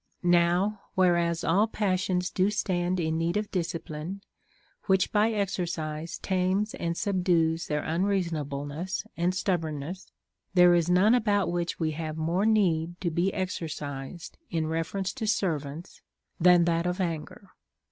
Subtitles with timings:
[0.23, 0.31] 11.
[0.31, 4.21] Now, whereas all passions do stand in need of dis cipline,
[4.87, 10.11] which by exercise tames and subdues their un reasonableness and stubbornness,
[10.55, 15.27] there is none about which we have more need to be exercised in reference to
[15.27, 16.01] servants
[16.39, 17.51] than that of anger.